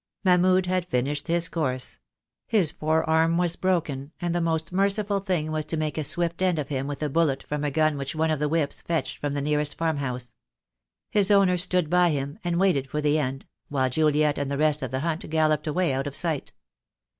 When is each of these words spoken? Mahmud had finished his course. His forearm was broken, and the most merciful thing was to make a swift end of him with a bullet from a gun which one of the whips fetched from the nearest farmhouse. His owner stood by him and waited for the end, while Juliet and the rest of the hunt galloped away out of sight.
Mahmud 0.23 0.65
had 0.65 0.87
finished 0.87 1.27
his 1.27 1.47
course. 1.47 1.99
His 2.47 2.71
forearm 2.71 3.37
was 3.37 3.55
broken, 3.55 4.11
and 4.19 4.33
the 4.33 4.41
most 4.41 4.71
merciful 4.71 5.19
thing 5.19 5.51
was 5.51 5.63
to 5.67 5.77
make 5.77 5.95
a 5.95 6.03
swift 6.03 6.41
end 6.41 6.57
of 6.57 6.69
him 6.69 6.87
with 6.87 7.03
a 7.03 7.07
bullet 7.09 7.43
from 7.43 7.63
a 7.63 7.69
gun 7.69 7.97
which 7.99 8.15
one 8.15 8.31
of 8.31 8.39
the 8.39 8.49
whips 8.49 8.81
fetched 8.81 9.19
from 9.19 9.35
the 9.35 9.43
nearest 9.43 9.77
farmhouse. 9.77 10.33
His 11.11 11.29
owner 11.29 11.55
stood 11.59 11.87
by 11.87 12.09
him 12.09 12.39
and 12.43 12.59
waited 12.59 12.89
for 12.89 12.99
the 12.99 13.19
end, 13.19 13.45
while 13.69 13.91
Juliet 13.91 14.39
and 14.39 14.49
the 14.49 14.57
rest 14.57 14.81
of 14.81 14.89
the 14.89 15.01
hunt 15.01 15.29
galloped 15.29 15.67
away 15.67 15.93
out 15.93 16.07
of 16.07 16.15
sight. 16.15 16.51